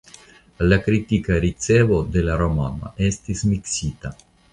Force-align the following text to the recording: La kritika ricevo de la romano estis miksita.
La 0.69 0.77
kritika 0.85 1.35
ricevo 1.43 1.99
de 2.15 2.23
la 2.29 2.37
romano 2.39 2.91
estis 3.09 3.45
miksita. 3.51 4.13